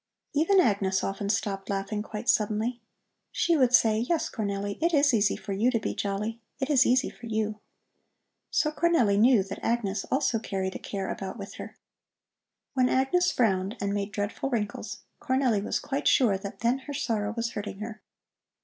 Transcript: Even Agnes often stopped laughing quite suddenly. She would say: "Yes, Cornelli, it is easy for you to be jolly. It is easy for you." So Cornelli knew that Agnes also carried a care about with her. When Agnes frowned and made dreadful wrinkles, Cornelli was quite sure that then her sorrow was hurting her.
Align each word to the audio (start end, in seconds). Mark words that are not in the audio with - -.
Even 0.33 0.59
Agnes 0.59 1.03
often 1.03 1.29
stopped 1.29 1.69
laughing 1.69 2.01
quite 2.01 2.27
suddenly. 2.27 2.81
She 3.31 3.55
would 3.55 3.71
say: 3.71 3.99
"Yes, 3.99 4.31
Cornelli, 4.31 4.79
it 4.81 4.95
is 4.95 5.13
easy 5.13 5.35
for 5.35 5.53
you 5.53 5.69
to 5.69 5.77
be 5.79 5.93
jolly. 5.93 6.41
It 6.59 6.71
is 6.71 6.87
easy 6.87 7.11
for 7.11 7.27
you." 7.27 7.59
So 8.49 8.71
Cornelli 8.71 9.19
knew 9.19 9.43
that 9.43 9.63
Agnes 9.63 10.03
also 10.05 10.39
carried 10.39 10.73
a 10.73 10.79
care 10.79 11.11
about 11.11 11.37
with 11.37 11.53
her. 11.61 11.77
When 12.73 12.89
Agnes 12.89 13.31
frowned 13.31 13.77
and 13.79 13.93
made 13.93 14.11
dreadful 14.11 14.49
wrinkles, 14.49 15.03
Cornelli 15.21 15.61
was 15.63 15.77
quite 15.79 16.07
sure 16.07 16.35
that 16.35 16.61
then 16.61 16.79
her 16.89 16.93
sorrow 16.95 17.31
was 17.37 17.51
hurting 17.51 17.77
her. 17.77 18.01